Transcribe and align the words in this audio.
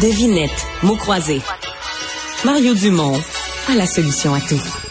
Devinette, 0.00 0.66
mots 0.82 0.96
croisés. 0.96 1.40
Mario 2.44 2.74
Dumont 2.74 3.20
a 3.68 3.76
la 3.76 3.86
solution 3.86 4.34
à 4.34 4.40
tout. 4.40 4.83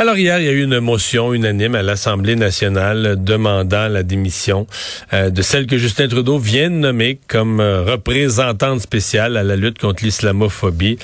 Alors 0.00 0.16
hier, 0.16 0.38
il 0.40 0.46
y 0.46 0.48
a 0.48 0.52
eu 0.52 0.64
une 0.64 0.80
motion 0.80 1.34
unanime 1.34 1.74
à 1.74 1.82
l'Assemblée 1.82 2.34
nationale 2.34 3.22
demandant 3.22 3.86
la 3.86 4.02
démission 4.02 4.66
euh, 5.12 5.28
de 5.28 5.42
celle 5.42 5.66
que 5.66 5.76
Justin 5.76 6.08
Trudeau 6.08 6.38
vient 6.38 6.70
de 6.70 6.76
nommer 6.76 7.20
comme 7.28 7.60
euh, 7.60 7.82
représentante 7.82 8.80
spéciale 8.80 9.36
à 9.36 9.42
la 9.42 9.56
lutte 9.56 9.78
contre 9.78 10.02
l'islamophobie, 10.02 10.98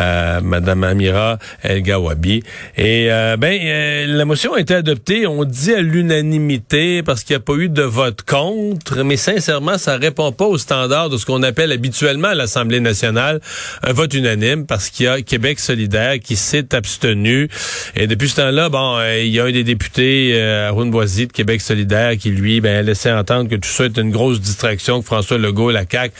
euh, 0.00 0.40
Madame 0.40 0.82
Amira 0.82 1.38
El 1.62 1.82
Gawabi. 1.82 2.42
Et 2.76 3.08
ben, 3.38 4.08
la 4.08 4.24
motion 4.24 4.54
a 4.54 4.58
été 4.58 4.74
adoptée, 4.74 5.28
on 5.28 5.44
dit 5.44 5.72
à 5.72 5.80
l'unanimité 5.80 7.04
parce 7.04 7.22
qu'il 7.22 7.36
n'y 7.36 7.42
a 7.42 7.44
pas 7.44 7.54
eu 7.54 7.68
de 7.68 7.82
vote 7.82 8.22
contre, 8.22 9.04
mais 9.04 9.16
sincèrement, 9.16 9.78
ça 9.78 9.96
répond 9.96 10.32
pas 10.32 10.46
aux 10.46 10.58
standards 10.58 11.08
de 11.08 11.18
ce 11.18 11.24
qu'on 11.24 11.44
appelle 11.44 11.70
habituellement 11.70 12.28
à 12.28 12.34
l'Assemblée 12.34 12.80
nationale 12.80 13.40
un 13.84 13.92
vote 13.92 14.12
unanime 14.12 14.66
parce 14.66 14.90
qu'il 14.90 15.06
y 15.06 15.08
a 15.08 15.22
Québec 15.22 15.60
solidaire 15.60 16.18
qui 16.18 16.34
s'est 16.34 16.74
abstenu 16.74 17.48
et 17.94 18.08
depuis 18.08 18.28
là 18.44 18.68
bon, 18.68 18.96
euh, 18.96 19.20
il 19.20 19.30
y 19.30 19.40
a 19.40 19.44
un 19.44 19.52
des 19.52 19.64
députés, 19.64 20.32
euh, 20.34 20.68
Arun 20.68 20.86
Boisy 20.86 21.26
de 21.26 21.32
Québec 21.32 21.60
solidaire, 21.60 22.16
qui 22.16 22.30
lui 22.30 22.60
ben, 22.60 22.84
laissait 22.84 23.12
entendre 23.12 23.48
que 23.48 23.56
tout 23.56 23.68
ça 23.68 23.86
était 23.86 24.00
une 24.00 24.10
grosse 24.10 24.40
distraction, 24.40 25.00
que 25.00 25.06
François 25.06 25.38
Legault, 25.38 25.70
la 25.70 25.84
CAQ, 25.90 26.14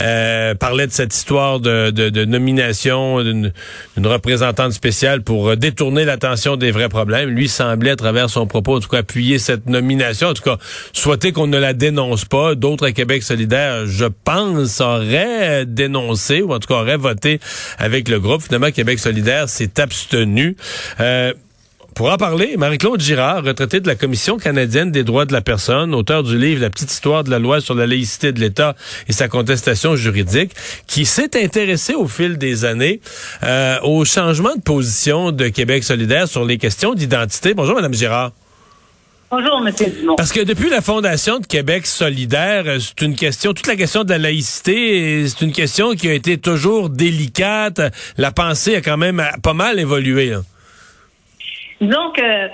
euh, 0.00 0.54
parlait 0.54 0.86
de 0.86 0.92
cette 0.92 1.14
histoire 1.14 1.60
de, 1.60 1.90
de, 1.90 2.24
nomination 2.24 3.22
d'une 3.22 3.52
représentante 4.06 4.72
spéciale 4.72 5.22
pour 5.22 5.50
euh, 5.50 5.56
détourner 5.56 6.04
l'attention 6.04 6.56
des 6.56 6.70
vrais 6.70 6.88
problèmes. 6.88 7.30
Lui 7.30 7.48
semblait, 7.48 7.90
à 7.90 7.96
travers 7.96 8.30
son 8.30 8.46
propos, 8.46 8.76
en 8.76 8.80
tout 8.80 8.88
cas, 8.88 8.98
appuyer 8.98 9.38
cette 9.38 9.66
nomination. 9.66 10.28
En 10.28 10.34
tout 10.34 10.42
cas, 10.42 10.56
souhaiter 10.92 11.32
qu'on 11.32 11.46
ne 11.46 11.58
la 11.58 11.74
dénonce 11.74 12.24
pas. 12.24 12.54
D'autres 12.54 12.86
à 12.86 12.92
Québec 12.92 13.22
solidaire, 13.22 13.86
je 13.86 14.06
pense, 14.24 14.80
auraient 14.80 15.66
dénoncé, 15.66 16.42
ou 16.42 16.52
en 16.54 16.58
tout 16.58 16.68
cas 16.68 16.80
auraient 16.80 16.96
voté 16.96 17.40
avec 17.78 18.08
le 18.08 18.20
groupe. 18.20 18.42
Finalement, 18.42 18.70
Québec 18.70 18.98
solidaire 18.98 19.48
s'est 19.48 19.80
abstenu. 19.80 20.56
Euh, 21.00 21.32
pour 21.96 22.12
en 22.12 22.18
parler, 22.18 22.58
Marie-Claude 22.58 23.00
Girard, 23.00 23.42
retraitée 23.42 23.80
de 23.80 23.86
la 23.86 23.94
Commission 23.94 24.36
canadienne 24.36 24.92
des 24.92 25.02
droits 25.02 25.24
de 25.24 25.32
la 25.32 25.40
personne, 25.40 25.94
auteur 25.94 26.22
du 26.22 26.38
livre 26.38 26.60
La 26.60 26.68
petite 26.68 26.92
histoire 26.92 27.24
de 27.24 27.30
la 27.30 27.38
loi 27.38 27.62
sur 27.62 27.74
la 27.74 27.86
laïcité 27.86 28.32
de 28.32 28.38
l'État 28.38 28.76
et 29.08 29.14
sa 29.14 29.28
contestation 29.28 29.96
juridique, 29.96 30.52
qui 30.86 31.06
s'est 31.06 31.42
intéressée 31.42 31.94
au 31.94 32.06
fil 32.06 32.36
des 32.36 32.66
années 32.66 33.00
euh, 33.44 33.80
au 33.82 34.04
changement 34.04 34.54
de 34.54 34.60
position 34.60 35.32
de 35.32 35.48
Québec 35.48 35.84
solidaire 35.84 36.28
sur 36.28 36.44
les 36.44 36.58
questions 36.58 36.92
d'identité. 36.92 37.54
Bonjour, 37.54 37.76
Madame 37.76 37.94
Girard. 37.94 38.32
Bonjour, 39.30 39.66
M. 39.66 39.72
Dumont. 39.98 40.16
Parce 40.16 40.32
que 40.32 40.40
depuis 40.40 40.68
la 40.68 40.82
fondation 40.82 41.38
de 41.38 41.46
Québec 41.46 41.86
solidaire, 41.86 42.64
euh, 42.66 42.78
c'est 42.78 43.06
une 43.06 43.16
question, 43.16 43.54
toute 43.54 43.68
la 43.68 43.76
question 43.76 44.04
de 44.04 44.10
la 44.10 44.18
laïcité, 44.18 45.26
c'est 45.26 45.42
une 45.42 45.52
question 45.52 45.94
qui 45.94 46.10
a 46.10 46.12
été 46.12 46.36
toujours 46.36 46.90
délicate. 46.90 47.80
La 48.18 48.32
pensée 48.32 48.76
a 48.76 48.82
quand 48.82 48.98
même 48.98 49.26
pas 49.42 49.54
mal 49.54 49.80
évolué. 49.80 50.34
Disons 51.80 52.10
que 52.12 52.50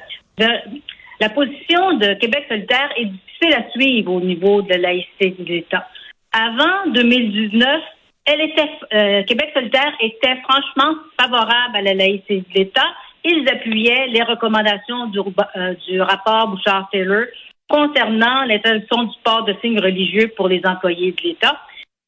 la 1.21 1.29
position 1.29 1.95
de 1.95 2.15
Québec 2.15 2.47
solidaire 2.49 2.91
est 2.97 3.07
difficile 3.07 3.55
à 3.55 3.71
suivre 3.71 4.13
au 4.13 4.21
niveau 4.21 4.63
de 4.63 4.71
la 4.71 4.79
laïcité 4.79 5.35
de 5.39 5.45
l'État. 5.45 5.87
Avant 6.33 6.91
2019, 6.93 7.83
elle 8.25 8.41
était, 8.41 8.71
euh, 8.95 9.23
Québec 9.25 9.51
solidaire 9.55 9.93
était 10.01 10.37
franchement 10.49 10.99
favorable 11.21 11.77
à 11.77 11.83
la 11.83 11.95
laïcité 11.95 12.45
de 12.49 12.55
l'État. 12.55 12.87
Ils 13.25 13.49
appuyaient 13.49 14.07
les 14.09 14.23
recommandations 14.23 15.07
du, 15.09 15.19
euh, 15.19 15.75
du 15.87 16.01
rapport 16.01 16.49
Bouchard-Taylor 16.49 17.27
concernant 17.69 18.45
l'interdiction 18.45 19.05
du 19.05 19.17
port 19.25 19.45
de 19.45 19.55
signes 19.61 19.81
religieux 19.81 20.33
pour 20.37 20.49
les 20.49 20.61
employés 20.65 21.13
de 21.13 21.23
l'État. 21.23 21.61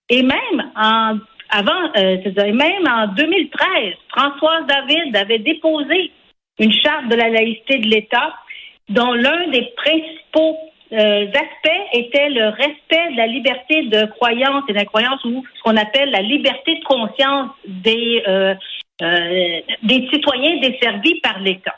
Et 0.09 0.23
même 0.23 0.73
en 0.77 1.19
avant, 1.51 1.91
euh, 1.97 2.53
même 2.53 2.89
en 2.89 3.07
2013, 3.09 3.95
Françoise 4.09 4.67
David 4.67 5.17
avait 5.17 5.39
déposé 5.39 6.11
une 6.59 6.73
charte 6.73 7.09
de 7.09 7.17
la 7.17 7.29
laïcité 7.29 7.79
de 7.79 7.89
l'État 7.89 8.35
dont 8.89 9.13
l'un 9.13 9.49
des 9.49 9.73
principaux 9.77 10.59
euh, 10.93 11.27
aspects 11.27 11.89
était 11.93 12.29
le 12.29 12.51
respect 12.51 13.13
de 13.13 13.17
la 13.17 13.27
liberté 13.27 13.83
de 13.85 14.07
croyance 14.13 14.63
et 14.69 14.75
d'incroyance 14.75 15.25
ou 15.25 15.45
ce 15.57 15.63
qu'on 15.63 15.77
appelle 15.77 16.11
la 16.11 16.21
liberté 16.21 16.77
de 16.77 16.85
conscience 16.85 17.51
des, 17.67 18.23
euh, 18.29 18.55
euh, 19.03 19.61
des 19.83 20.09
citoyens 20.13 20.61
desservis 20.61 21.21
par 21.21 21.41
l'État. 21.41 21.75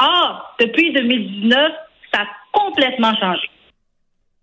Or, 0.00 0.54
depuis 0.60 0.92
2019, 0.92 1.72
ça 2.12 2.20
a 2.20 2.26
complètement 2.52 3.14
changé. 3.16 3.48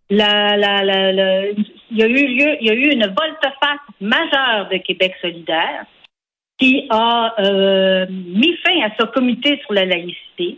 La, 0.10 0.58
la, 0.58 0.84
la, 0.84 1.48
il 1.48 1.98
y 1.98 2.04
a 2.04 2.08
eu 2.08 2.28
lieu, 2.28 2.58
il 2.62 2.68
y 2.68 2.70
a 2.70 2.74
eu 2.74 2.92
une 2.92 3.06
volte-face 3.06 3.80
majeure 4.02 4.68
de 4.70 4.78
Québec 4.78 5.16
solidaire 5.22 5.86
qui 6.58 6.88
a 6.90 7.34
euh, 7.40 8.06
mis 8.10 8.56
fin 8.66 8.82
à 8.86 8.92
ce 8.98 9.06
comité 9.08 9.60
sur 9.66 9.74
la 9.74 9.86
laïcité 9.86 10.58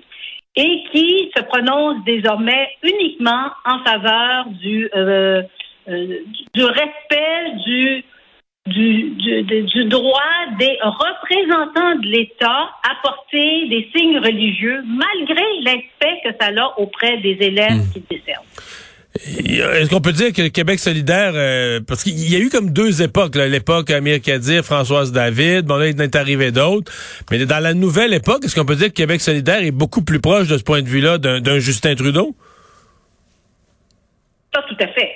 et 0.55 0.83
qui 0.91 1.31
se 1.35 1.41
prononce 1.43 2.03
désormais 2.05 2.69
uniquement 2.83 3.51
en 3.65 3.83
faveur 3.83 4.45
du, 4.49 4.89
euh, 4.95 5.41
euh, 5.87 6.17
du 6.53 6.63
respect 6.63 7.51
du, 7.65 8.03
du, 8.67 9.09
du, 9.11 9.63
du, 9.63 9.85
droit 9.85 10.21
des 10.59 10.77
représentants 10.81 11.95
de 11.99 12.07
l'État 12.07 12.69
à 12.83 12.95
porter 13.03 13.67
des 13.69 13.89
signes 13.95 14.17
religieux 14.19 14.83
malgré 14.85 15.43
l'aspect 15.61 16.21
que 16.23 16.29
ça 16.39 16.49
a 16.55 16.79
auprès 16.79 17.17
des 17.17 17.37
élèves 17.39 17.73
mmh. 17.73 18.01
qui. 18.09 18.16
Est-ce 19.25 19.89
qu'on 19.89 20.01
peut 20.01 20.11
dire 20.11 20.33
que 20.33 20.47
Québec 20.47 20.79
solidaire, 20.79 21.31
euh, 21.35 21.79
parce 21.85 22.03
qu'il 22.03 22.17
y 22.31 22.35
a 22.35 22.39
eu 22.39 22.49
comme 22.49 22.71
deux 22.71 23.01
époques, 23.01 23.35
l'époque 23.35 23.89
Amir 23.89 24.21
Kadir, 24.21 24.63
Françoise 24.63 25.11
David, 25.11 25.65
bon 25.65 25.77
là 25.77 25.87
il 25.87 26.01
est 26.01 26.15
arrivé 26.15 26.51
d'autres, 26.51 26.91
mais 27.31 27.45
dans 27.45 27.59
la 27.59 27.73
nouvelle 27.73 28.13
époque, 28.13 28.43
est-ce 28.43 28.55
qu'on 28.55 28.65
peut 28.65 28.75
dire 28.75 28.87
que 28.87 28.93
Québec 28.93 29.21
solidaire 29.21 29.63
est 29.63 29.71
beaucoup 29.71 30.03
plus 30.03 30.19
proche 30.19 30.47
de 30.47 30.57
ce 30.57 30.63
point 30.63 30.81
de 30.81 30.87
vue-là 30.87 31.17
d'un 31.17 31.59
Justin 31.59 31.95
Trudeau? 31.95 32.35
Pas 34.51 34.63
tout 34.63 34.77
à 34.79 34.87
fait. 34.87 35.11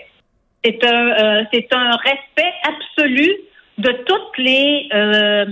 C'est 0.64 0.84
un, 0.86 1.08
euh, 1.10 1.44
un 1.72 1.98
respect 1.98 2.54
absolu 2.64 3.32
de 3.78 3.92
toutes 4.06 4.38
les 4.38 4.88
euh, 4.94 5.46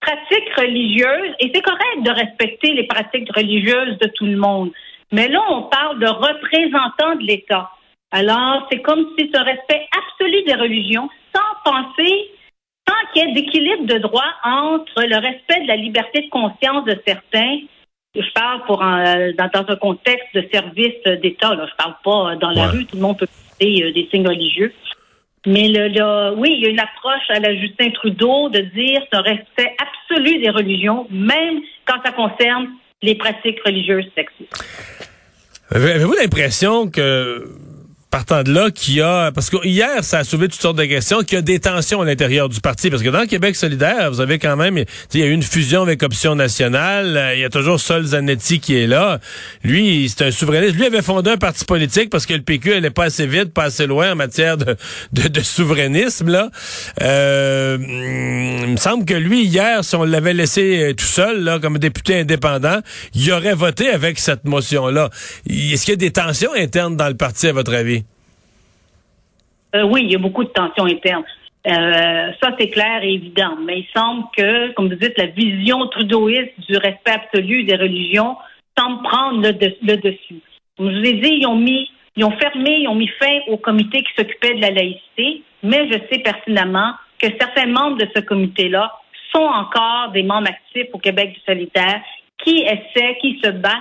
pratiques 0.00 0.54
religieuses, 0.56 1.34
et 1.40 1.50
c'est 1.54 1.62
correct 1.62 2.02
de 2.02 2.10
respecter 2.10 2.72
les 2.74 2.86
pratiques 2.86 3.28
religieuses 3.34 3.98
de 3.98 4.08
tout 4.14 4.26
le 4.26 4.36
monde. 4.36 4.70
Mais 5.12 5.28
là, 5.28 5.40
on 5.50 5.62
parle 5.64 5.98
de 6.00 6.06
représentants 6.06 7.16
de 7.16 7.24
l'État. 7.24 7.70
Alors, 8.10 8.66
c'est 8.70 8.80
comme 8.80 9.06
si 9.18 9.30
ce 9.32 9.40
respect 9.40 9.86
absolu 9.96 10.42
des 10.44 10.54
religions, 10.54 11.08
sans 11.34 11.70
penser, 11.70 12.30
sans 12.88 13.12
qu'il 13.12 13.26
y 13.26 13.30
ait 13.30 13.34
d'équilibre 13.34 13.86
de 13.86 13.98
droit 13.98 14.32
entre 14.44 15.02
le 15.02 15.16
respect 15.16 15.62
de 15.62 15.68
la 15.68 15.76
liberté 15.76 16.22
de 16.22 16.30
conscience 16.30 16.84
de 16.84 17.00
certains. 17.06 17.58
Je 18.14 18.32
parle 18.32 18.64
pour 18.64 18.78
dans, 18.78 19.64
un 19.68 19.76
contexte 19.76 20.34
de 20.34 20.48
service 20.52 21.20
d'État. 21.20 21.54
Là, 21.54 21.66
je 21.70 21.76
parle 21.76 21.96
pas 22.02 22.36
dans 22.36 22.50
la 22.50 22.68
rue, 22.68 22.86
tout 22.86 22.96
le 22.96 23.02
monde 23.02 23.18
peut 23.18 23.26
porter 23.26 23.82
euh, 23.82 23.92
des 23.92 24.08
signes 24.10 24.26
religieux. 24.26 24.72
Mais 25.46 25.68
le, 25.68 26.34
oui, 26.36 26.54
il 26.56 26.60
y 26.62 26.66
a 26.66 26.70
une 26.70 26.80
approche 26.80 27.28
à 27.28 27.38
la 27.38 27.54
Justin 27.54 27.90
Trudeau 27.90 28.48
de 28.48 28.60
dire 28.60 29.02
ce 29.12 29.18
respect 29.20 29.76
absolu 29.78 30.38
des 30.38 30.50
religions, 30.50 31.06
même 31.10 31.60
quand 31.84 31.98
ça 32.04 32.12
concerne 32.12 32.68
les 33.02 33.14
pratiques 33.14 33.60
religieuses 33.64 34.06
sexistes. 34.14 34.64
Avez-vous 35.70 36.14
l'impression 36.14 36.88
que 36.88 37.48
partant 38.16 38.42
de 38.42 38.50
là, 38.50 38.70
qu'il 38.70 38.94
y 38.94 39.02
a, 39.02 39.30
parce 39.30 39.50
que 39.50 39.58
hier, 39.66 40.02
ça 40.02 40.20
a 40.20 40.24
soulevé 40.24 40.48
toutes 40.48 40.62
sortes 40.62 40.78
de 40.78 40.86
questions, 40.86 41.18
qu'il 41.18 41.34
y 41.34 41.38
a 41.38 41.42
des 41.42 41.60
tensions 41.60 42.00
à 42.00 42.06
l'intérieur 42.06 42.48
du 42.48 42.62
parti. 42.62 42.88
Parce 42.88 43.02
que 43.02 43.10
dans 43.10 43.26
Québec 43.26 43.54
solidaire, 43.54 44.10
vous 44.10 44.22
avez 44.22 44.38
quand 44.38 44.56
même, 44.56 44.78
il 44.78 45.20
y 45.20 45.22
a 45.22 45.26
eu 45.26 45.32
une 45.32 45.42
fusion 45.42 45.82
avec 45.82 46.02
Option 46.02 46.34
nationale. 46.34 47.14
Euh, 47.14 47.34
il 47.34 47.40
y 47.40 47.44
a 47.44 47.50
toujours 47.50 47.78
Sol 47.78 48.06
Zanetti 48.06 48.58
qui 48.58 48.74
est 48.74 48.86
là. 48.86 49.20
Lui, 49.62 50.08
c'est 50.08 50.24
un 50.24 50.30
souverainiste. 50.30 50.76
Lui 50.76 50.86
avait 50.86 51.02
fondé 51.02 51.30
un 51.30 51.36
parti 51.36 51.66
politique 51.66 52.08
parce 52.08 52.24
que 52.24 52.32
le 52.32 52.40
PQ 52.40 52.72
elle 52.72 52.90
pas 52.90 53.04
assez 53.04 53.26
vite, 53.26 53.52
pas 53.52 53.64
assez 53.64 53.86
loin 53.86 54.12
en 54.12 54.16
matière 54.16 54.56
de, 54.56 54.76
de, 55.12 55.40
souverainisme, 55.42 56.30
là. 56.30 56.48
Euh, 57.02 57.76
il 57.78 58.70
me 58.70 58.76
semble 58.78 59.04
que 59.04 59.12
lui, 59.12 59.44
hier, 59.44 59.84
si 59.84 59.94
on 59.94 60.04
l'avait 60.04 60.32
laissé 60.32 60.82
euh, 60.82 60.94
tout 60.94 61.04
seul, 61.04 61.44
là, 61.44 61.58
comme 61.58 61.76
député 61.76 62.20
indépendant, 62.20 62.78
il 63.14 63.30
aurait 63.30 63.54
voté 63.54 63.90
avec 63.90 64.18
cette 64.18 64.46
motion-là. 64.46 65.10
Est-ce 65.50 65.84
qu'il 65.84 65.92
y 65.92 65.96
a 65.96 65.96
des 65.96 66.12
tensions 66.12 66.54
internes 66.54 66.96
dans 66.96 67.08
le 67.08 67.16
parti, 67.16 67.48
à 67.48 67.52
votre 67.52 67.74
avis? 67.74 68.05
Euh, 69.76 69.84
oui, 69.84 70.02
il 70.04 70.12
y 70.12 70.14
a 70.14 70.18
beaucoup 70.18 70.44
de 70.44 70.50
tensions 70.50 70.86
internes. 70.86 71.24
Euh, 71.66 72.32
ça, 72.40 72.54
c'est 72.58 72.68
clair 72.68 73.02
et 73.02 73.14
évident. 73.14 73.56
Mais 73.64 73.80
il 73.80 73.86
semble 73.94 74.24
que, 74.36 74.72
comme 74.72 74.88
vous 74.88 74.94
dites, 74.94 75.18
la 75.18 75.26
vision 75.26 75.86
trudeauiste 75.88 76.52
du 76.68 76.76
respect 76.76 77.12
absolu 77.12 77.64
des 77.64 77.76
religions 77.76 78.36
semble 78.78 79.02
prendre 79.02 79.42
le, 79.42 79.52
dessus. 79.96 80.40
Comme 80.76 80.90
je 80.90 80.98
vous 80.98 81.04
ai 81.04 81.14
dit, 81.14 81.38
ils 81.40 81.46
ont 81.46 81.56
mis, 81.56 81.90
ils 82.16 82.24
ont 82.24 82.36
fermé, 82.38 82.78
ils 82.80 82.88
ont 82.88 82.94
mis 82.94 83.08
fin 83.20 83.40
au 83.48 83.56
comité 83.56 84.02
qui 84.02 84.12
s'occupait 84.16 84.54
de 84.54 84.60
la 84.60 84.70
laïcité, 84.70 85.42
mais 85.62 85.88
je 85.90 85.98
sais 86.10 86.20
personnellement 86.20 86.92
que 87.18 87.26
certains 87.40 87.66
membres 87.66 87.96
de 87.96 88.08
ce 88.14 88.20
comité-là 88.20 88.92
sont 89.34 89.42
encore 89.42 90.10
des 90.12 90.22
membres 90.22 90.48
actifs 90.48 90.88
au 90.92 90.98
Québec 90.98 91.32
du 91.32 91.40
solitaire 91.40 92.00
qui 92.44 92.62
essaient, 92.62 93.16
qui 93.20 93.40
se 93.42 93.50
battent 93.50 93.72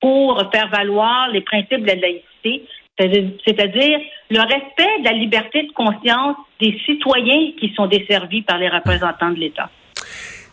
pour 0.00 0.42
faire 0.52 0.68
valoir 0.68 1.30
les 1.30 1.40
principes 1.40 1.80
de 1.80 1.86
la 1.86 1.94
laïcité 1.94 2.68
c'est-à-dire 2.98 3.98
le 4.30 4.40
respect 4.40 5.00
de 5.00 5.04
la 5.04 5.12
liberté 5.12 5.62
de 5.62 5.72
conscience 5.72 6.36
des 6.60 6.78
citoyens 6.86 7.52
qui 7.60 7.72
sont 7.74 7.86
desservis 7.86 8.42
par 8.42 8.58
les 8.58 8.68
représentants 8.68 9.30
de 9.30 9.38
l'État. 9.38 9.70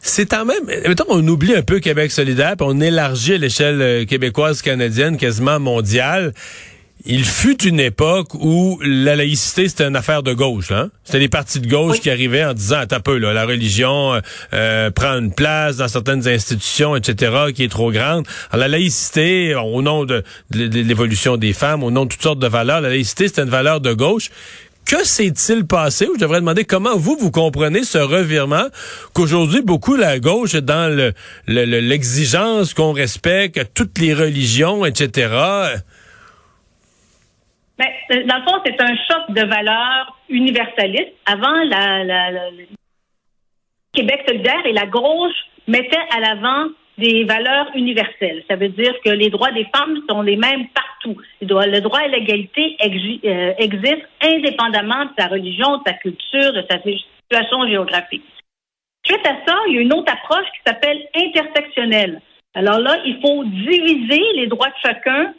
C'est 0.05 0.29
quand 0.29 0.43
même, 0.43 0.65
mettons, 0.65 1.05
on 1.07 1.25
oublie 1.25 1.55
un 1.55 1.61
peu 1.61 1.79
Québec 1.79 2.11
solidaire, 2.11 2.55
puis 2.57 2.67
on 2.69 2.81
élargit 2.81 3.37
l'échelle 3.37 3.81
euh, 3.81 4.05
québécoise, 4.05 4.61
canadienne, 4.61 5.15
quasiment 5.15 5.61
mondiale. 5.61 6.33
Il 7.05 7.25
fut 7.25 7.65
une 7.65 7.81
époque 7.81 8.33
où 8.33 8.79
la 8.81 9.17
laïcité, 9.17 9.67
c'était 9.67 9.85
une 9.85 9.97
affaire 9.97 10.23
de 10.23 10.33
gauche. 10.33 10.71
Hein? 10.71 10.89
C'était 11.03 11.19
les 11.19 11.27
partis 11.27 11.59
de 11.59 11.67
gauche 11.67 11.99
qui 11.99 12.09
arrivaient 12.09 12.45
en 12.45 12.53
disant, 12.53 12.77
attends 12.77 12.95
un 12.95 12.99
peu, 13.01 13.17
là, 13.17 13.33
la 13.33 13.45
religion 13.45 14.13
euh, 14.13 14.21
euh, 14.53 14.89
prend 14.89 15.19
une 15.19 15.33
place 15.33 15.77
dans 15.77 15.89
certaines 15.89 16.25
institutions, 16.29 16.95
etc., 16.95 17.51
qui 17.53 17.63
est 17.63 17.71
trop 17.71 17.91
grande. 17.91 18.25
Alors, 18.51 18.61
la 18.61 18.67
laïcité, 18.69 19.53
au 19.53 19.81
nom 19.81 20.05
de, 20.05 20.23
de 20.51 20.79
l'évolution 20.79 21.35
des 21.35 21.51
femmes, 21.51 21.83
au 21.83 21.91
nom 21.91 22.05
de 22.05 22.09
toutes 22.09 22.23
sortes 22.23 22.39
de 22.39 22.47
valeurs, 22.47 22.79
la 22.79 22.89
laïcité, 22.89 23.27
c'était 23.27 23.43
une 23.43 23.49
valeur 23.49 23.81
de 23.81 23.91
gauche. 23.91 24.29
Que 24.85 25.05
s'est-il 25.05 25.65
passé? 25.65 26.07
Je 26.13 26.19
devrais 26.19 26.39
demander 26.39 26.63
comment 26.63 26.97
vous, 26.97 27.17
vous 27.19 27.31
comprenez 27.31 27.83
ce 27.83 27.97
revirement 27.97 28.67
qu'aujourd'hui, 29.13 29.61
beaucoup 29.61 29.95
la 29.95 30.19
gauche 30.19 30.55
est 30.55 30.61
dans 30.61 31.13
l'exigence 31.47 32.69
le, 32.69 32.75
qu'on 32.75 32.93
respecte 32.93 33.71
toutes 33.73 33.97
les 33.99 34.13
religions, 34.13 34.85
etc. 34.85 35.29
Ben, 37.77 37.87
euh, 38.11 38.23
dans 38.25 38.37
le 38.37 38.43
fond, 38.43 38.61
c'est 38.65 38.79
un 38.81 38.95
choc 38.95 39.29
de 39.29 39.45
valeurs 39.45 40.17
universalistes. 40.29 41.13
Avant, 41.25 41.63
la, 41.65 42.03
la, 42.03 42.29
Québec 43.93 44.23
solidaire 44.27 44.65
et 44.65 44.73
la 44.73 44.85
gauche 44.85 45.35
mettaient 45.67 45.97
à 46.15 46.19
l'avant 46.19 46.69
des 46.97 47.23
valeurs 47.23 47.69
universelles. 47.75 48.43
Ça 48.49 48.55
veut 48.55 48.69
dire 48.69 48.93
que 49.03 49.09
les 49.09 49.29
droits 49.29 49.51
des 49.51 49.67
femmes 49.75 49.99
sont 50.09 50.21
les 50.21 50.35
mêmes 50.35 50.67
partout. 50.69 51.19
Le 51.41 51.79
droit 51.79 51.99
à 51.99 52.07
l'égalité 52.07 52.77
euh, 52.81 53.53
existe 53.57 54.07
indépendamment 54.21 55.05
de 55.05 55.11
sa 55.17 55.27
religion, 55.27 55.77
de 55.77 55.83
sa 55.87 55.93
culture, 55.93 56.53
de 56.53 56.63
sa 56.69 56.81
situation 56.81 57.67
géographique. 57.67 58.23
Suite 59.05 59.25
à 59.27 59.35
ça, 59.45 59.57
il 59.67 59.75
y 59.75 59.77
a 59.79 59.81
une 59.81 59.93
autre 59.93 60.11
approche 60.11 60.45
qui 60.53 60.61
s'appelle 60.65 61.01
intersectionnelle. 61.15 62.21
Alors 62.53 62.79
là, 62.79 62.97
il 63.05 63.19
faut 63.21 63.43
diviser 63.43 64.21
les 64.35 64.47
droits 64.47 64.69
de 64.69 64.75
chacun 64.81 65.33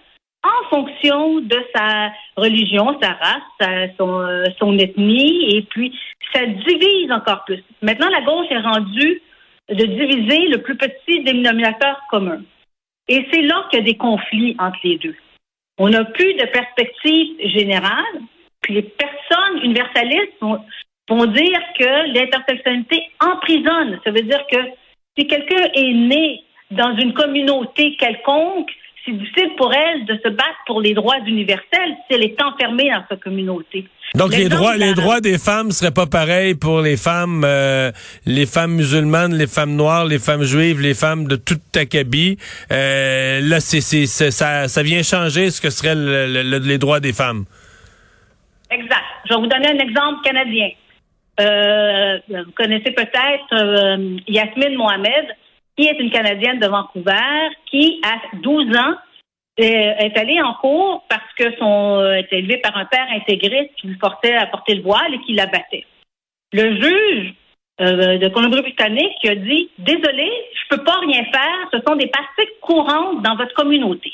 en 0.45 0.69
fonction 0.69 1.41
de 1.41 1.59
sa 1.75 2.13
religion, 2.37 2.99
sa 3.01 3.13
race, 3.13 3.95
son, 3.99 4.21
euh, 4.21 4.45
son 4.59 4.79
ethnie, 4.79 5.57
et 5.57 5.63
puis 5.63 5.99
ça 6.33 6.45
divise 6.47 7.11
encore 7.11 7.45
plus. 7.45 7.63
Maintenant, 7.83 8.09
la 8.11 8.21
gauche 8.21 8.47
est 8.51 8.59
rendue 8.59 9.23
de 9.71 9.85
diviser 9.85 10.49
le 10.49 10.59
plus 10.59 10.77
petit 10.77 11.23
dénominateur 11.25 12.01
commun. 12.11 12.43
Et 13.09 13.27
c'est 13.33 13.43
là 13.43 13.67
qu'il 13.71 13.81
y 13.81 13.83
a 13.83 13.85
des 13.85 13.97
conflits 13.97 14.57
entre 14.59 14.79
les 14.85 14.99
deux. 14.99 15.17
On 15.79 15.89
n'a 15.89 16.05
plus 16.05 16.35
de 16.35 16.47
perspective 16.47 17.37
générale, 17.49 18.21
puis 18.61 18.75
les 18.75 18.83
personnes 18.83 19.63
universalistes 19.63 20.41
vont 20.41 21.27
dire 21.27 21.61
que 21.79 22.13
l'intersectionnalité 22.15 23.09
emprisonne. 23.21 24.01
Ça 24.05 24.11
veut 24.11 24.23
dire 24.23 24.45
que 24.51 24.59
si 25.17 25.27
quelqu'un 25.27 25.69
est 25.75 25.93
né 25.93 26.45
dans 26.71 26.97
une 26.97 27.13
communauté 27.13 27.97
quelconque, 27.97 28.71
c'est 29.05 29.13
difficile 29.13 29.51
pour 29.57 29.73
elle 29.73 30.05
de 30.07 30.15
se 30.23 30.29
battre 30.29 30.59
pour 30.67 30.81
les 30.81 30.95
droits 30.95 31.19
universels 31.27 31.97
si 32.07 32.15
elle 32.15 32.23
est 32.23 32.41
enfermée 32.43 32.91
dans 32.91 33.05
sa 33.09 33.17
communauté. 33.17 33.87
Donc 34.15 34.35
les 34.37 34.49
droits, 34.49 34.77
les 34.77 34.95
droits 34.95 35.21
des 35.21 35.39
femmes 35.39 35.73
seraient 35.73 35.91
pas 35.91 36.07
pareils 36.07 36.55
pour 36.55 36.81
les 36.81 36.97
femmes, 36.97 37.43
euh, 37.45 37.91
les 38.27 38.47
femmes 38.47 38.75
musulmanes, 38.75 39.35
les 39.35 39.49
femmes 39.49 39.75
noires, 39.75 40.05
les 40.05 40.19
femmes 40.19 40.45
juives, 40.45 40.81
les 40.81 40.95
femmes 40.95 41.27
de 41.27 41.37
toute 41.37 41.61
Takabi. 41.73 42.39
Euh, 42.71 43.41
là, 43.43 43.61
c'est, 43.61 43.81
ça, 43.81 44.69
ça 44.69 44.83
vient 44.83 45.03
changer 45.03 45.51
ce 45.51 45.61
que 45.61 45.71
seraient 45.71 45.97
les 45.97 46.79
droits 46.79 47.01
des 47.01 47.13
femmes. 47.13 47.45
Exact. 48.71 49.05
Je 49.29 49.35
vais 49.35 49.41
vous 49.41 49.47
donner 49.47 49.69
un 49.69 49.79
exemple 49.79 50.23
canadien. 50.25 50.71
Euh, 51.41 52.19
vous 52.29 52.53
connaissez 52.57 52.93
peut-être 52.93 53.53
euh, 53.53 54.17
Yasmine 54.29 54.77
Mohamed 54.77 55.27
qui 55.77 55.87
est 55.87 55.99
une 55.99 56.11
Canadienne 56.11 56.61
de 56.61 56.67
Vancouver, 56.67 57.51
qui, 57.71 58.01
à 58.05 58.37
12 58.39 58.77
ans, 58.77 58.95
euh, 59.61 59.63
est 59.63 60.19
allée 60.19 60.41
en 60.43 60.55
cours 60.55 61.05
parce 61.09 61.33
que 61.39 61.57
son 61.59 62.01
euh, 62.01 62.15
est 62.15 62.33
élevée 62.33 62.59
par 62.59 62.77
un 62.77 62.87
père 62.87 63.07
intégriste 63.11 63.71
qui 63.77 63.87
lui 63.87 63.99
forçait 64.01 64.35
à 64.35 64.47
porter 64.47 64.75
le 64.75 64.83
voile 64.83 65.15
et 65.15 65.21
qui 65.21 65.33
la 65.35 65.47
battait. 65.47 65.87
Le 66.53 66.75
juge 66.75 67.35
euh, 67.81 68.19
de 68.19 68.29
Colombie-Britannique 68.29 69.25
a 69.25 69.35
dit 69.37 69.71
Désolé, 69.79 70.29
je 70.55 70.77
peux 70.77 70.83
pas 70.83 70.99
rien 70.99 71.25
faire, 71.27 71.69
ce 71.73 71.79
sont 71.87 71.95
des 71.95 72.09
pratiques 72.09 72.61
courantes 72.63 73.23
dans 73.23 73.37
votre 73.37 73.55
communauté. 73.55 74.13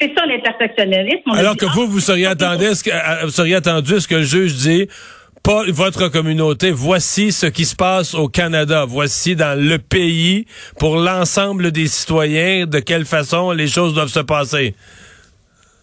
C'est 0.00 0.12
ça 0.16 0.26
l'intersectionnalisme. 0.26 1.30
Alors 1.32 1.56
que 1.56 1.66
vous, 1.66 1.86
vous 1.86 2.00
seriez 2.00 2.26
attendu, 2.26 2.66
vous 2.66 3.30
seriez 3.30 3.56
attendu 3.56 4.00
ce 4.00 4.06
que 4.06 4.16
le 4.16 4.22
juge 4.22 4.54
dit 4.54 4.88
pas 5.44 5.64
votre 5.70 6.08
communauté. 6.08 6.70
Voici 6.70 7.30
ce 7.30 7.46
qui 7.46 7.66
se 7.66 7.76
passe 7.76 8.14
au 8.14 8.28
Canada. 8.28 8.86
Voici 8.88 9.36
dans 9.36 9.58
le 9.60 9.78
pays, 9.78 10.46
pour 10.80 10.96
l'ensemble 10.96 11.70
des 11.70 11.86
citoyens, 11.86 12.66
de 12.66 12.80
quelle 12.80 13.04
façon 13.04 13.52
les 13.52 13.66
choses 13.66 13.94
doivent 13.94 14.08
se 14.08 14.20
passer. 14.20 14.74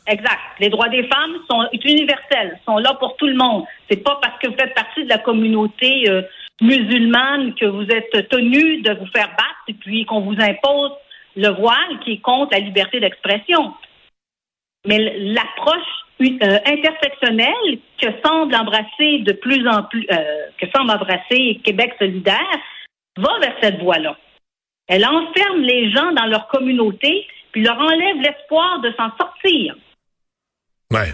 Exact. 0.07 0.39
Les 0.59 0.69
droits 0.69 0.89
des 0.89 1.03
femmes 1.03 1.37
sont 1.49 1.63
universels, 1.85 2.59
sont 2.65 2.79
là 2.79 2.95
pour 2.95 3.15
tout 3.17 3.27
le 3.27 3.35
monde. 3.35 3.63
C'est 3.89 4.03
pas 4.03 4.19
parce 4.19 4.39
que 4.39 4.47
vous 4.47 4.57
faites 4.59 4.73
partie 4.73 5.03
de 5.03 5.09
la 5.09 5.19
communauté 5.19 6.09
euh, 6.09 6.23
musulmane 6.59 7.53
que 7.53 7.65
vous 7.65 7.83
êtes 7.83 8.29
tenu 8.29 8.81
de 8.81 8.93
vous 8.93 9.07
faire 9.15 9.29
battre 9.29 9.63
et 9.67 9.75
puis 9.75 10.05
qu'on 10.05 10.21
vous 10.21 10.35
impose 10.39 10.91
le 11.35 11.49
voile 11.49 11.99
qui 12.03 12.19
compte 12.19 12.51
la 12.51 12.59
liberté 12.59 12.99
d'expression. 12.99 13.73
Mais 14.87 14.97
l'approche 15.19 16.00
euh, 16.21 16.59
intersectionnelle 16.65 17.79
que 18.01 18.07
semble 18.23 18.55
embrasser 18.55 19.19
de 19.19 19.33
plus 19.33 19.67
en 19.67 19.83
plus, 19.83 20.05
euh, 20.11 20.15
que 20.59 20.65
semble 20.75 20.91
embrasser 20.91 21.59
Québec 21.63 21.93
solidaire, 21.99 22.59
va 23.17 23.39
vers 23.39 23.55
cette 23.61 23.79
voie-là. 23.79 24.17
Elle 24.87 25.05
enferme 25.05 25.61
les 25.61 25.91
gens 25.91 26.11
dans 26.13 26.25
leur 26.25 26.47
communauté, 26.47 27.25
puis 27.51 27.63
leur 27.63 27.79
enlève 27.79 28.17
l'espoir 28.21 28.81
de 28.81 28.91
s'en 28.97 29.09
sortir. 29.17 29.75
Ouais. 30.91 31.13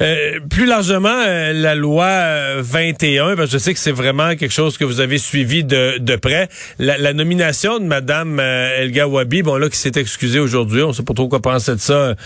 Euh, 0.00 0.40
plus 0.50 0.66
largement, 0.66 1.22
la 1.52 1.76
loi 1.76 2.60
21, 2.60 3.46
je 3.46 3.58
sais 3.58 3.72
que 3.72 3.78
c'est 3.78 3.92
vraiment 3.92 4.34
quelque 4.34 4.52
chose 4.52 4.76
que 4.76 4.84
vous 4.84 5.00
avez 5.00 5.18
suivi 5.18 5.62
de, 5.62 6.16
près. 6.16 6.48
La, 6.80 7.12
nomination 7.12 7.78
de 7.78 7.84
Madame 7.84 8.40
Elga 8.40 9.06
Wabi, 9.06 9.42
bon 9.42 9.56
là, 9.56 9.68
qui 9.68 9.76
s'est 9.76 9.92
excusée 9.94 10.40
aujourd'hui, 10.40 10.82
on 10.82 10.92
sait 10.92 11.04
pas 11.04 11.14
trop 11.14 11.28
quoi 11.28 11.40
penser 11.40 11.76
de 11.76 11.80
ça 11.80 12.16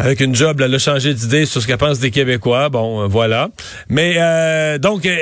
avec 0.00 0.20
une 0.20 0.34
job, 0.34 0.62
elle 0.64 0.74
a 0.74 0.78
changé 0.78 1.12
d'idée 1.12 1.44
sur 1.44 1.60
ce 1.60 1.66
qu'elle 1.66 1.76
pense 1.76 2.00
des 2.00 2.10
Québécois. 2.10 2.70
Bon, 2.70 3.02
euh, 3.02 3.06
voilà. 3.06 3.50
Mais 3.90 4.14
euh, 4.16 4.78
donc, 4.78 5.04
euh, 5.04 5.14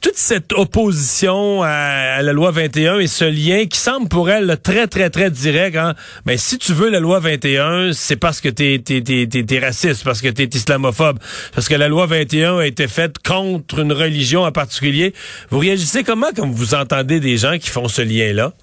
toute 0.00 0.16
cette 0.16 0.52
opposition 0.52 1.62
à, 1.62 2.20
la 2.20 2.32
loi 2.32 2.50
21 2.50 2.98
et 2.98 3.06
ce 3.06 3.24
lien 3.24 3.66
qui 3.66 3.78
semble 3.78 4.08
pour 4.08 4.30
elle 4.30 4.58
très, 4.60 4.88
très, 4.88 5.10
très 5.10 5.30
direct. 5.30 5.76
Hein? 5.76 5.94
Mais 6.26 6.36
si 6.38 6.58
tu 6.58 6.72
veux 6.72 6.90
la 6.90 6.98
loi 6.98 7.20
21, 7.20 7.92
c'est 7.92 8.16
parce 8.16 8.40
que 8.40 8.48
t'es 8.48 8.82
es, 8.84 9.58
raciste, 9.60 10.02
parce 10.02 10.20
que 10.20 10.28
t'es 10.28 10.48
islamophobe, 10.52 11.20
parce 11.54 11.68
que 11.68 11.76
la 11.76 11.86
loi 11.86 12.06
21 12.06 12.58
a 12.58 12.66
été 12.66 12.88
faite 12.88 13.18
contre 13.24 13.78
une 13.78 13.92
religion 13.92 14.42
en 14.42 14.50
particulier. 14.50 15.14
Vous 15.50 15.60
réagissez 15.60 16.02
comment 16.02 16.30
quand 16.36 16.50
vous 16.50 16.74
entendez 16.74 17.20
des 17.20 17.36
gens 17.36 17.58
qui 17.58 17.70
font 17.70 17.86
ce 17.86 18.02
lien-là? 18.02 18.54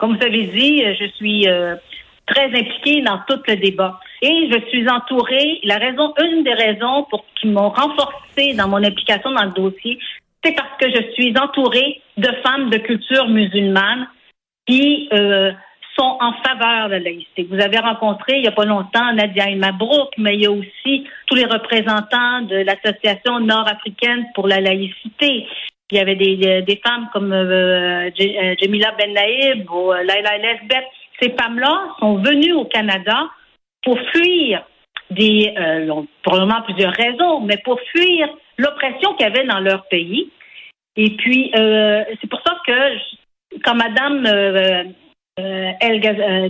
Comme 0.00 0.16
vous 0.16 0.24
avez 0.24 0.46
dit, 0.48 0.82
je 0.98 1.06
suis 1.16 1.46
très 2.26 2.46
impliquée 2.46 3.02
dans 3.02 3.20
tout 3.28 3.40
le 3.46 3.56
débat. 3.56 4.00
Et 4.22 4.50
je 4.52 4.68
suis 4.68 4.88
entourée, 4.88 5.60
la 5.64 5.76
raison, 5.76 6.12
une 6.22 6.42
des 6.44 6.52
raisons 6.52 7.06
pour 7.10 7.24
qui 7.40 7.48
m'ont 7.48 7.70
renforcée 7.70 8.54
dans 8.54 8.68
mon 8.68 8.82
implication 8.84 9.30
dans 9.32 9.44
le 9.44 9.52
dossier, 9.52 9.98
c'est 10.44 10.52
parce 10.54 10.76
que 10.78 10.90
je 10.90 11.12
suis 11.12 11.34
entourée 11.38 12.00
de 12.16 12.28
femmes 12.44 12.70
de 12.70 12.78
culture 12.78 13.28
musulmane 13.28 14.08
qui 14.66 15.08
euh, 15.12 15.52
sont 15.98 16.18
en 16.20 16.32
faveur 16.44 16.88
de 16.88 16.94
la 16.94 17.00
laïcité. 17.00 17.46
Vous 17.50 17.60
avez 17.60 17.78
rencontré 17.78 18.36
il 18.36 18.42
n'y 18.42 18.48
a 18.48 18.52
pas 18.52 18.64
longtemps 18.64 19.12
Nadia 19.12 19.54
Mabrouk, 19.56 20.10
mais 20.18 20.34
il 20.34 20.42
y 20.42 20.46
a 20.46 20.50
aussi 20.50 21.04
tous 21.26 21.34
les 21.34 21.46
représentants 21.46 22.42
de 22.42 22.56
l'Association 22.56 23.40
nord-africaine 23.40 24.26
pour 24.34 24.48
la 24.48 24.60
laïcité. 24.60 25.46
Il 25.90 25.96
y 25.96 26.00
avait 26.00 26.14
des, 26.14 26.62
des 26.62 26.80
femmes 26.84 27.08
comme 27.12 27.32
euh, 27.32 28.08
euh 28.08 28.54
Jamila 28.60 28.94
Ben 28.98 29.12
Naïb 29.12 29.68
ou 29.70 29.92
euh, 29.92 30.02
Laila 30.04 30.38
Lesbeth 30.38 30.84
ces 31.20 31.34
femmes-là 31.38 31.88
sont 31.98 32.16
venues 32.16 32.54
au 32.54 32.64
Canada 32.64 33.28
pour 33.82 33.98
fuir 34.12 34.64
des, 35.10 35.52
euh, 35.58 36.02
probablement 36.22 36.62
plusieurs 36.62 36.92
raisons, 36.92 37.40
mais 37.40 37.58
pour 37.64 37.80
fuir 37.94 38.28
l'oppression 38.58 39.14
qu'il 39.14 39.26
y 39.26 39.30
avait 39.30 39.46
dans 39.46 39.60
leur 39.60 39.86
pays. 39.88 40.30
Et 40.96 41.10
puis, 41.16 41.50
euh, 41.56 42.04
c'est 42.20 42.28
pour 42.28 42.40
ça 42.46 42.56
que 42.66 43.58
quand 43.64 43.74
Madame 43.74 44.26
euh, 44.26 44.84
euh 45.38 45.70
El 45.80 46.00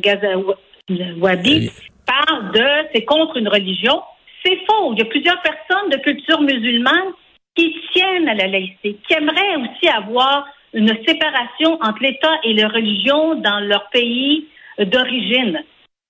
Gazawabi 0.01 1.71
parle 2.07 2.53
de 2.53 2.67
c'est 2.93 3.05
contre 3.05 3.37
une 3.37 3.49
religion, 3.49 4.03
c'est 4.45 4.59
faux. 4.67 4.93
Il 4.93 4.99
y 4.99 5.03
a 5.03 5.07
plusieurs 5.07 5.41
personnes 5.43 5.91
de 5.91 5.99
culture 5.99 6.41
musulmane 6.41 7.13
qui 7.55 7.75
tiennent 7.93 8.29
à 8.29 8.35
la 8.35 8.47
laïcité, 8.47 8.97
qui 9.07 9.15
aimeraient 9.15 9.57
aussi 9.57 9.89
avoir 9.89 10.47
une 10.73 10.93
séparation 11.07 11.79
entre 11.83 12.03
l'État 12.03 12.39
et 12.45 12.55
les 12.55 12.65
religions 12.65 13.35
dans 13.37 13.61
leur 13.61 13.89
pays 13.91 14.47
d'origine. 14.79 15.63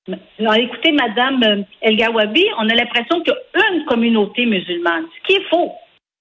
Écoutez, 0.09 0.93
Madame 0.93 1.43
euh, 1.43 1.63
El 1.81 1.97
Gawabi, 1.97 2.45
on 2.59 2.69
a 2.69 2.75
l'impression 2.75 3.21
qu'il 3.23 3.33
y 3.33 3.59
a 3.61 3.75
une 3.75 3.85
communauté 3.85 4.47
musulmane, 4.47 5.05
ce 5.17 5.27
qui 5.27 5.39
est 5.39 5.49
faux. 5.49 5.73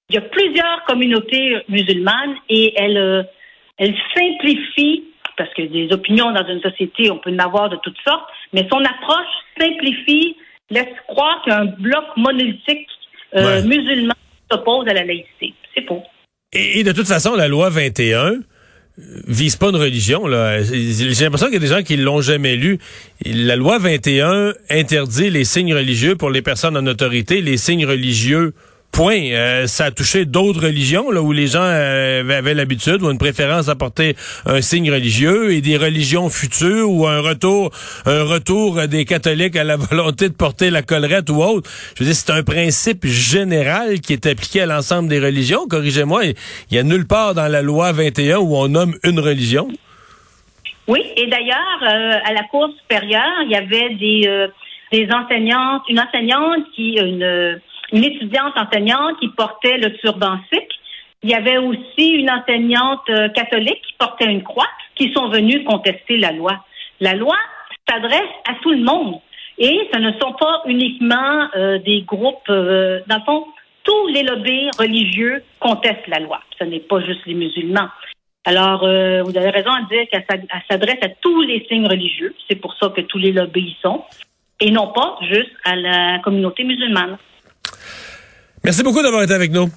Il 0.10 0.16
y 0.16 0.18
a 0.18 0.22
plusieurs 0.22 0.84
communautés 0.88 1.58
musulmanes 1.70 2.36
et 2.50 2.74
elle, 2.76 2.98
euh, 2.98 3.24
elle 3.78 3.96
simplifie, 4.16 5.04
parce 5.38 5.54
que 5.54 5.62
des 5.62 5.92
opinions 5.94 6.32
dans 6.32 6.48
une 6.48 6.62
société, 6.62 7.12
on 7.12 7.20
peut 7.20 7.32
en 7.32 7.40
avoir 7.40 7.70
de 7.70 7.78
toutes 7.84 8.00
sortes, 8.06 8.28
mais 8.54 8.68
son 8.72 8.80
approche 8.80 9.28
simplifie, 9.60 10.36
laisse 10.70 10.96
croire 11.08 11.42
qu'un 11.46 11.66
bloc 11.66 12.06
monolithique 12.18 12.88
euh, 13.36 13.62
musulman 13.64 14.14
s'oppose 14.52 14.88
à 14.88 14.94
la 14.94 15.06
laïcité. 15.06 15.54
C'est 15.76 15.86
faux. 15.86 16.04
Et, 16.52 16.84
de 16.84 16.92
toute 16.92 17.08
façon, 17.08 17.36
la 17.36 17.48
loi 17.48 17.70
21 17.70 18.40
vise 19.28 19.56
pas 19.56 19.70
une 19.70 19.76
religion. 19.76 20.28
Là. 20.28 20.62
J'ai 20.64 21.24
l'impression 21.24 21.48
qu'il 21.48 21.56
y 21.56 21.58
a 21.58 21.60
des 21.60 21.68
gens 21.68 21.84
qui 21.84 21.98
l'ont 21.98 22.22
jamais 22.22 22.56
lu. 22.56 22.80
La 23.26 23.56
loi 23.56 23.80
21 23.80 24.54
interdit 24.70 25.30
les 25.30 25.46
signes 25.46 25.74
religieux 25.74 26.16
pour 26.16 26.30
les 26.30 26.42
personnes 26.42 26.78
en 26.78 26.86
autorité, 26.86 27.42
les 27.42 27.58
signes 27.58 27.86
religieux 27.86 28.54
Point. 28.92 29.32
Euh, 29.32 29.68
ça 29.68 29.86
a 29.86 29.92
touché 29.92 30.26
d'autres 30.26 30.66
religions 30.66 31.12
là 31.12 31.22
où 31.22 31.32
les 31.32 31.48
gens 31.48 31.64
euh, 31.64 32.38
avaient 32.38 32.54
l'habitude 32.54 33.02
ou 33.02 33.10
une 33.10 33.18
préférence 33.18 33.70
à 33.70 33.76
porter 33.76 34.16
un 34.46 34.62
signe 34.62 34.92
religieux 34.92 35.54
et 35.54 35.62
des 35.62 35.78
religions 35.78 36.30
futures 36.30 36.92
ou 36.92 37.08
un 37.08 37.22
retour 37.22 37.72
un 38.06 38.24
retour 38.24 38.88
des 38.88 39.06
catholiques 39.06 39.56
à 39.56 39.64
la 39.64 39.78
volonté 39.78 40.28
de 40.30 40.34
porter 40.34 40.70
la 40.70 40.82
collerette 40.82 41.30
ou 41.30 41.42
autre. 41.42 41.70
Je 41.96 42.04
veux 42.04 42.10
dire, 42.10 42.16
c'est 42.16 42.32
un 42.32 42.44
principe 42.44 43.06
général 43.06 44.02
qui 44.02 44.14
est 44.14 44.26
appliqué 44.26 44.62
à 44.62 44.66
l'ensemble 44.66 45.08
des 45.08 45.20
religions. 45.20 45.68
Corrigez-moi, 45.68 46.26
il 46.26 46.36
y 46.72 46.78
a 46.78 46.84
nulle 46.84 47.08
part 47.08 47.36
dans 47.36 47.48
la 47.48 47.62
loi 47.62 47.92
21 47.92 48.40
où 48.40 48.56
on 48.56 48.68
nomme 48.70 48.96
une 49.04 49.20
religion. 49.20 49.68
Oui, 50.88 51.02
et 51.16 51.28
d'ailleurs, 51.28 51.84
euh, 51.84 52.18
à 52.26 52.34
la 52.34 52.44
Cour 52.50 52.70
supérieure, 52.82 53.44
il 53.46 53.52
y 53.52 53.56
avait 53.56 53.96
des, 53.96 54.48
des 54.92 55.14
enseignantes, 55.14 55.84
une 55.90 56.00
enseignante 56.00 56.66
qui, 56.76 56.98
une 56.98 57.60
une 57.92 58.04
étudiante 58.04 58.54
enseignante 58.58 59.20
qui 59.20 59.30
portait 59.30 59.78
le 59.78 59.96
turban 59.98 60.38
sikh. 60.52 60.70
Il 61.24 61.30
y 61.30 61.34
avait 61.34 61.58
aussi 61.58 62.10
une 62.12 62.30
enseignante 62.30 63.10
euh, 63.10 63.30
catholique 63.30 63.82
qui 63.82 63.94
portait 63.98 64.26
une 64.26 64.44
croix, 64.44 64.70
qui 64.96 65.12
sont 65.14 65.30
venues 65.30 65.64
contester 65.64 66.18
la 66.18 66.32
loi. 66.32 66.64
La 67.02 67.14
loi 67.14 67.36
s'adresse 67.88 68.22
à 68.48 68.56
tout 68.62 68.72
le 68.72 68.84
monde. 68.84 69.20
Et 69.58 69.90
ce 69.94 70.00
ne 70.00 70.12
sont 70.14 70.34
pas 70.40 70.62
uniquement 70.66 71.50
euh, 71.56 71.80
des 71.80 72.04
groupes, 72.04 72.50
euh, 72.50 73.02
dans 73.08 73.18
le 73.18 73.24
fond, 73.24 73.46
tous 73.84 74.08
les 74.08 74.24
lobbies 74.24 74.70
religieux 74.78 75.44
contestent 75.60 76.08
la 76.08 76.20
loi. 76.20 76.40
Ce 76.58 76.64
n'est 76.64 76.80
pas 76.80 77.02
juste 77.02 77.26
les 77.26 77.34
musulmans. 77.34 77.90
Alors, 78.46 78.80
vous 78.80 79.38
avez 79.38 79.50
raison 79.50 79.70
à 79.70 79.82
dire 79.92 80.06
qu'elle 80.10 80.26
s'adresse 80.70 80.98
à 81.04 81.10
tous 81.22 81.42
les 81.42 81.66
signes 81.70 81.88
religieux. 81.88 82.34
C'est 82.50 82.56
pour 82.56 82.74
ça 82.76 82.90
que 82.90 83.02
tous 83.02 83.18
les 83.18 83.32
lobbies 83.32 83.76
y 83.76 83.78
sont. 83.82 84.04
Et 84.60 84.72
non 84.72 84.88
pas 84.88 85.18
juste 85.30 85.52
à 85.66 85.76
la 85.76 86.20
communauté 86.20 86.64
musulmane. 86.64 87.18
Merci 88.70 88.84
beaucoup 88.84 89.02
d'avoir 89.02 89.24
été 89.24 89.34
avec 89.34 89.52
nous. 89.52 89.68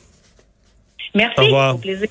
Merci. 1.15 1.41
Au 1.41 1.45
revoir. 1.45 1.79
plaisir. 1.79 2.09